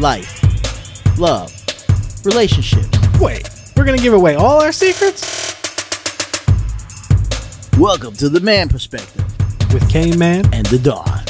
[0.00, 1.52] life, love,
[2.24, 2.88] relationships.
[3.20, 5.38] Wait, we're gonna give away all our secrets
[7.78, 9.24] Welcome to the Man Perspective
[9.72, 10.44] with Kane Man.
[10.52, 11.22] and the Dawn.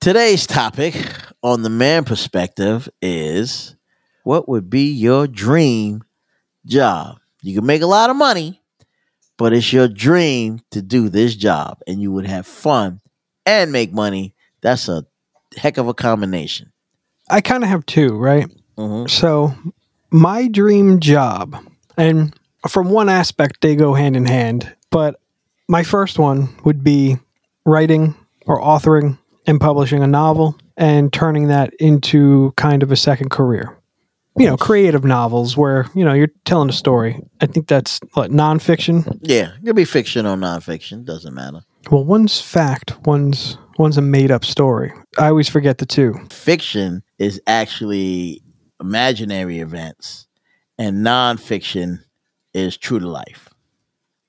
[0.00, 0.96] Today's topic
[1.40, 3.76] on the Man Perspective is
[4.24, 6.02] what would be your dream
[6.66, 7.18] job?
[7.42, 8.60] You can make a lot of money,
[9.38, 13.00] but it's your dream to do this job and you would have fun
[13.46, 14.34] and make money.
[14.62, 15.06] That's a
[15.56, 16.72] heck of a combination.
[17.30, 18.46] I kind of have two, right?
[18.78, 19.08] Mhm.
[19.08, 19.54] So,
[20.10, 21.56] my dream job,
[21.96, 22.34] and
[22.68, 25.20] from one aspect, they go hand in hand, but
[25.68, 27.16] my first one would be
[27.64, 28.14] writing
[28.46, 33.76] or authoring and publishing a novel and turning that into kind of a second career.
[34.36, 37.20] You know, creative novels where, you know, you're telling a story.
[37.40, 39.18] I think that's what, nonfiction?
[39.22, 41.60] Yeah, it could be fiction or nonfiction, doesn't matter.
[41.90, 44.92] Well, one's fact, one's one's a made up story.
[45.18, 46.14] I always forget the two.
[46.30, 48.42] Fiction is actually
[48.80, 50.26] imaginary events,
[50.78, 52.00] and nonfiction
[52.52, 53.48] is true to life.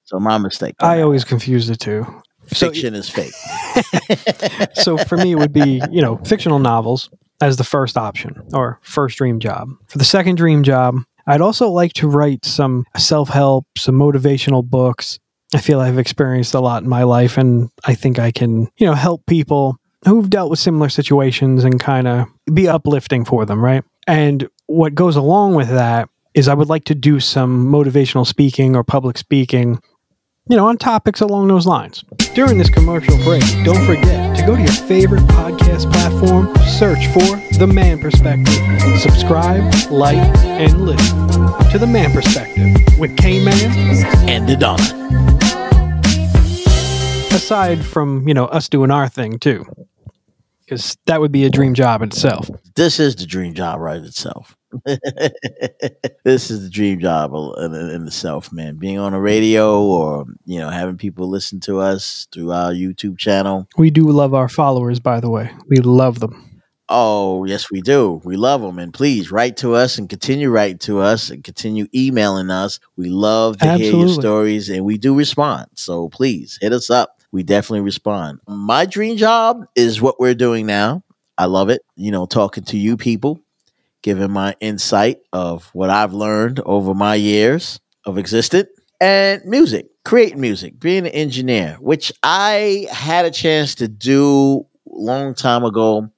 [0.05, 0.75] So my mistake.
[0.79, 2.05] I always confuse the two.
[2.47, 3.33] so- fiction is fake.
[4.73, 7.09] so for me it would be you know fictional novels
[7.41, 10.95] as the first option or first dream job for the second dream job
[11.27, 15.19] i'd also like to write some self-help some motivational books
[15.55, 18.85] i feel i've experienced a lot in my life and i think i can you
[18.85, 23.63] know help people who've dealt with similar situations and kind of be uplifting for them
[23.63, 28.25] right and what goes along with that is i would like to do some motivational
[28.25, 29.81] speaking or public speaking
[30.47, 32.03] you know on topics along those lines
[32.35, 37.57] during this commercial break, don't forget to go to your favorite podcast platform, search for
[37.57, 38.53] The Man Perspective,
[38.99, 41.29] subscribe, like, and listen
[41.71, 43.55] to The Man Perspective with K Man.
[44.29, 45.24] and the dawn.
[47.35, 49.65] Aside from, you know, us doing our thing too,
[50.61, 52.49] because that would be a dream job in itself.
[52.75, 54.55] This is the dream job right itself.
[56.23, 58.77] this is the dream job in, in, itself, man.
[58.77, 63.17] Being on the radio or you know having people listen to us through our YouTube
[63.17, 63.67] channel.
[63.77, 65.51] We do love our followers, by the way.
[65.67, 66.55] We love them.
[66.87, 68.21] Oh, yes, we do.
[68.23, 68.77] We love them.
[68.77, 72.79] And please write to us and continue writing to us and continue emailing us.
[72.95, 75.65] We love to hear your stories and we do respond.
[75.73, 77.21] So please hit us up.
[77.35, 78.39] We definitely respond.
[78.47, 81.03] My dream job is what we're doing now.
[81.37, 81.81] I love it.
[81.97, 83.41] You know, talking to you people,
[84.01, 88.69] giving my insight of what I've learned over my years of existence
[89.01, 95.33] and music, creating music, being an engineer, which I had a chance to do long
[95.33, 96.09] time ago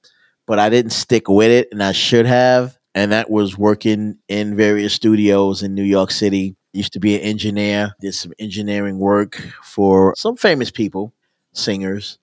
[0.46, 2.78] but I didn't stick with it, and I should have.
[2.94, 6.56] And that was working in various studios in New York City.
[6.78, 11.12] Used to be an engineer, did some engineering work for some famous people,
[11.52, 12.20] singers.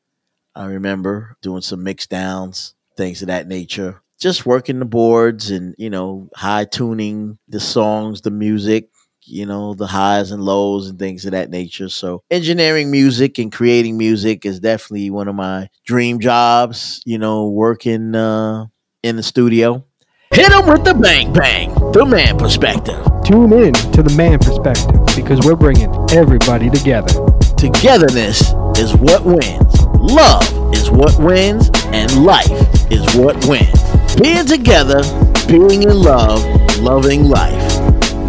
[0.56, 4.02] I remember doing some mix downs, things of that nature.
[4.18, 8.88] Just working the boards and, you know, high tuning the songs, the music,
[9.24, 11.90] you know, the highs and lows and things of that nature.
[11.90, 17.50] So, engineering music and creating music is definitely one of my dream jobs, you know,
[17.50, 18.68] working uh,
[19.04, 19.84] in the studio.
[20.32, 23.06] Hit them with the bang bang, the man perspective.
[23.26, 27.10] Tune in to The Man Perspective because we're bringing everybody together.
[27.58, 32.52] Togetherness is what wins, love is what wins, and life
[32.92, 33.74] is what wins.
[34.22, 35.02] Being together,
[35.48, 36.46] being in love,
[36.78, 37.76] loving life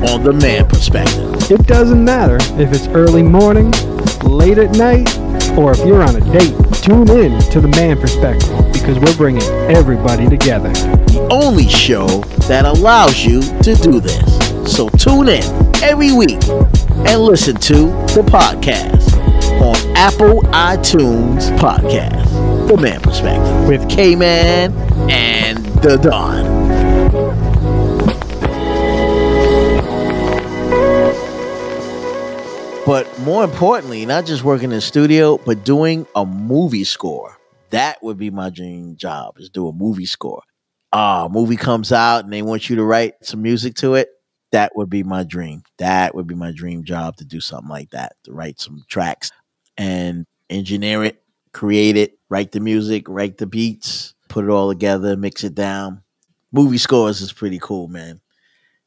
[0.08, 1.50] on the man perspective.
[1.50, 3.72] It doesn't matter if it's early morning,
[4.24, 5.14] late at night,
[5.58, 6.56] or if you're on a date.
[6.80, 10.70] Tune in to the man perspective because we're bringing everybody together.
[10.70, 12.06] the only show
[12.48, 14.45] that allows you to do this.
[14.66, 15.44] So tune in
[15.82, 17.74] every week and listen to
[18.14, 19.14] the podcast
[19.60, 22.68] on Apple iTunes Podcast.
[22.68, 24.72] The Man Perspective with K Man
[25.08, 26.44] and The Dawn.
[32.84, 37.36] But more importantly, not just working in the studio, but doing a movie score.
[37.70, 40.42] That would be my dream job is do a movie score.
[40.92, 44.08] Ah, movie comes out and they want you to write some music to it.
[44.52, 45.62] That would be my dream.
[45.78, 49.30] That would be my dream job to do something like that, to write some tracks
[49.76, 51.22] and engineer it,
[51.52, 56.02] create it, write the music, write the beats, put it all together, mix it down.
[56.52, 58.20] Movie scores is pretty cool, man.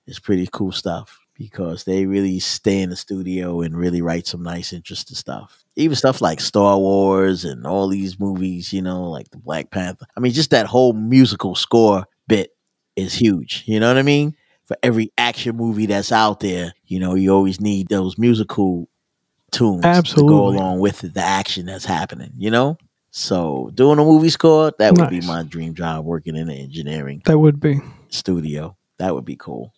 [0.07, 4.43] It's pretty cool stuff because they really stay in the studio and really write some
[4.43, 5.63] nice, interesting stuff.
[5.75, 10.05] Even stuff like Star Wars and all these movies, you know, like the Black Panther.
[10.17, 12.51] I mean, just that whole musical score bit
[12.95, 13.63] is huge.
[13.65, 14.35] You know what I mean?
[14.69, 18.87] For every action movie that's out there, you know, you always need those musical
[19.51, 19.81] tunes
[20.13, 22.77] to go along with the action that's happening, you know?
[23.09, 26.05] So doing a movie score, that would be my dream job.
[26.05, 27.81] Working in an engineering That would be.
[28.09, 29.73] studio, that would be cool.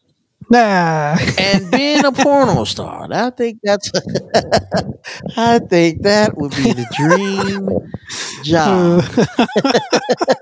[0.49, 1.15] Nah.
[1.39, 3.89] And being a porno star, I think that's.
[5.37, 7.69] I think that would be the dream
[8.43, 9.05] job.
[9.15, 10.33] Uh.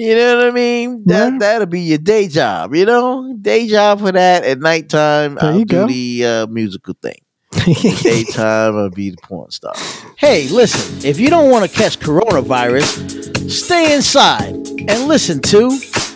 [0.00, 1.02] You know what I mean?
[1.06, 2.72] That that'll be your day job.
[2.72, 4.44] You know, day job for that.
[4.44, 5.86] At nighttime, There I'll do go.
[5.88, 7.16] the uh, musical thing.
[8.02, 9.74] Daytime, I'll be the porn star.
[10.16, 15.70] Hey, listen, if you don't want to catch coronavirus, stay inside and listen to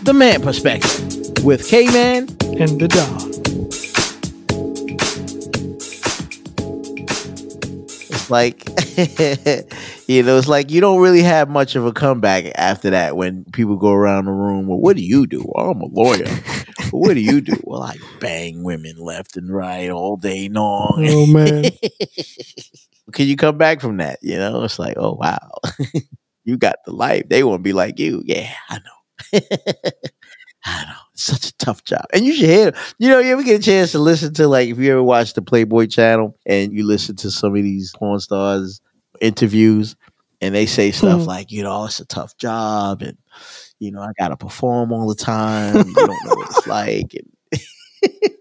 [0.05, 2.29] The Man Perspective with K Man.
[2.61, 3.22] and the dog.
[8.33, 8.65] Like,
[10.09, 13.45] you know, it's like you don't really have much of a comeback after that when
[13.53, 14.67] people go around the room.
[14.67, 15.45] Well, what do you do?
[15.47, 16.27] Well, I'm a lawyer.
[16.91, 17.55] What do you do?
[17.63, 21.07] Well, I bang women left and right all day long.
[21.09, 21.65] Oh man.
[23.13, 24.19] Can you come back from that?
[24.23, 25.51] You know, it's like, oh wow,
[26.45, 27.29] you got the life.
[27.29, 28.23] They want to be like you.
[28.25, 29.41] Yeah, I know.
[30.65, 30.93] I know.
[31.13, 32.05] It's such a tough job.
[32.13, 34.69] And you should hear, you know, you ever get a chance to listen to, like,
[34.69, 38.21] if you ever watch the Playboy channel and you listen to some of these porn
[38.21, 38.81] stars
[39.21, 39.97] interviews
[40.41, 41.27] and they say stuff Mhm.
[41.27, 43.17] like, you know, it's a tough job and,
[43.79, 45.87] you know, I got to perform all the time.
[45.89, 47.15] You don't know what it's like.
[47.15, 47.61] And
[48.23, 48.32] like,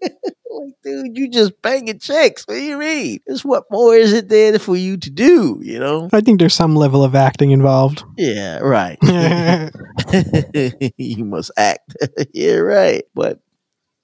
[0.84, 2.48] dude, you just banging chicks.
[2.48, 3.20] What do you mean?
[3.26, 6.10] It's what more is it there for you to do, you know?
[6.14, 8.04] I think there's some level of acting involved.
[8.18, 8.98] Yeah, right.
[10.98, 11.96] you must act.
[12.34, 13.04] yeah, right.
[13.14, 13.40] But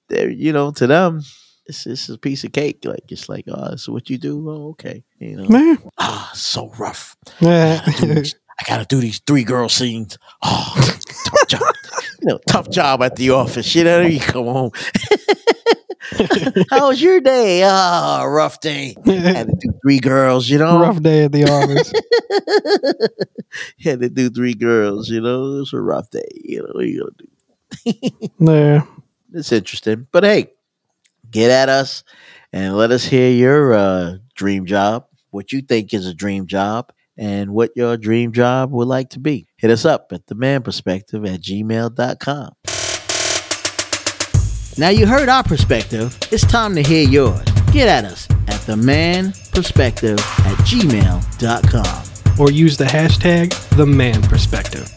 [0.09, 1.21] there, you know, to them,
[1.65, 2.79] it's just a piece of cake.
[2.83, 4.49] Like it's like, oh, so what you do?
[4.49, 5.03] Oh, okay.
[5.19, 7.17] You know, ah, so rough.
[7.39, 7.81] Yeah.
[7.85, 10.17] I gotta, do, these- I gotta do these three girl scenes.
[10.41, 10.73] Oh,
[11.25, 11.61] tough job.
[12.21, 13.75] You know, tough job at the office.
[13.75, 14.71] You know, you come home.
[16.69, 17.63] How was your day?
[17.63, 18.95] Ah, rough day.
[19.05, 20.49] Had to do three girls.
[20.49, 21.91] You know, Rough day at the office.
[23.83, 25.09] had to do three girls.
[25.09, 26.27] You know, it was a rough day.
[26.33, 28.21] You know, what are you gonna do?
[28.39, 28.81] Yeah.
[29.33, 30.07] It's interesting.
[30.11, 30.51] But hey,
[31.29, 32.03] get at us
[32.53, 36.91] and let us hear your uh, dream job, what you think is a dream job,
[37.17, 39.47] and what your dream job would like to be.
[39.57, 42.51] Hit us up at the man perspective at gmail.com.
[44.79, 46.15] Now you heard our perspective.
[46.31, 47.43] It's time to hear yours.
[47.71, 52.39] Get at us at the man perspective at gmail.com.
[52.39, 54.87] Or use the hashtag the man perspective.